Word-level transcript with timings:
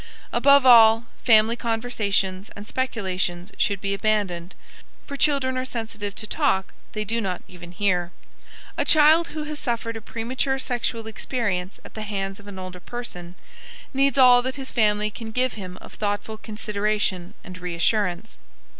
Above 0.33 0.65
all, 0.65 1.05
family 1.23 1.55
conversations 1.55 2.49
and 2.55 2.67
speculations 2.67 3.51
should 3.55 3.79
be 3.79 3.93
abandoned, 3.93 4.55
for 5.05 5.15
children 5.15 5.59
are 5.59 5.63
sensitive 5.63 6.15
to 6.15 6.25
talk 6.25 6.73
they 6.93 7.05
do 7.05 7.21
not 7.21 7.43
even 7.47 7.71
hear. 7.71 8.11
A 8.79 8.83
child 8.83 9.27
who 9.27 9.43
has 9.43 9.59
suffered 9.59 9.95
a 9.95 10.01
premature 10.01 10.57
sexual 10.57 11.05
experience 11.05 11.79
at 11.85 11.93
the 11.93 12.01
hands 12.01 12.39
of 12.39 12.47
an 12.47 12.57
older 12.57 12.79
person 12.79 13.35
needs 13.93 14.17
all 14.17 14.41
that 14.41 14.55
his 14.55 14.71
family 14.71 15.11
can 15.11 15.29
give 15.29 15.53
him 15.53 15.77
of 15.81 15.93
thoughtful 15.93 16.35
consideration 16.35 17.35
and 17.43 17.59
reassurance. 17.59 18.37